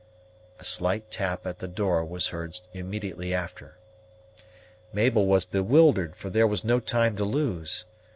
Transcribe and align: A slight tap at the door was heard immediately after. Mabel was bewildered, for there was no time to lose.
A 0.59 0.63
slight 0.63 1.11
tap 1.11 1.45
at 1.45 1.59
the 1.59 1.67
door 1.67 2.03
was 2.03 2.29
heard 2.29 2.59
immediately 2.73 3.35
after. 3.35 3.77
Mabel 4.91 5.27
was 5.27 5.45
bewildered, 5.45 6.15
for 6.15 6.31
there 6.31 6.47
was 6.47 6.65
no 6.65 6.79
time 6.79 7.15
to 7.17 7.23
lose. 7.23 7.85